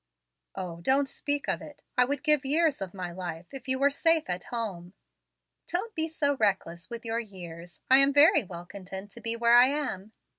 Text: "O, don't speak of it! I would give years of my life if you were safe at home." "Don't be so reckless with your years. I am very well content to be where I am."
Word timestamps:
"O, 0.55 0.81
don't 0.81 1.07
speak 1.07 1.47
of 1.47 1.61
it! 1.61 1.83
I 1.95 2.05
would 2.05 2.23
give 2.23 2.43
years 2.43 2.81
of 2.81 2.95
my 2.95 3.11
life 3.11 3.53
if 3.53 3.67
you 3.67 3.77
were 3.77 3.91
safe 3.91 4.31
at 4.31 4.45
home." 4.45 4.93
"Don't 5.67 5.93
be 5.93 6.07
so 6.07 6.35
reckless 6.37 6.89
with 6.89 7.05
your 7.05 7.19
years. 7.19 7.81
I 7.87 7.97
am 7.99 8.11
very 8.11 8.43
well 8.43 8.65
content 8.65 9.11
to 9.11 9.21
be 9.21 9.35
where 9.35 9.55
I 9.57 9.67
am." 9.67 10.13